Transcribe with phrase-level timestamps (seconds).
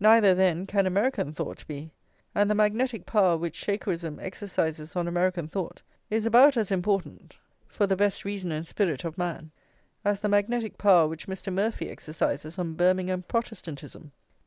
[0.00, 1.90] Neither, then, can American thought be;
[2.34, 7.36] and the magnetic power which Shakerism exercises on American thought is about as important,
[7.68, 9.50] for the best reason and spirit of man,
[10.02, 11.52] as the magnetic power which Mr.
[11.52, 14.12] Murphy exercises on Birmingham Protestantism.